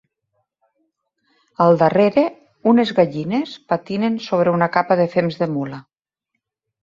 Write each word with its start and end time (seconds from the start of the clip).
Al 1.65 1.75
darrere 1.81 2.23
unes 2.71 2.93
gallines 2.99 3.53
patinen 3.73 4.17
sobre 4.29 4.57
una 4.59 4.69
capa 4.77 4.97
de 5.01 5.05
fems 5.17 5.37
de 5.43 5.51
mula. 5.59 5.83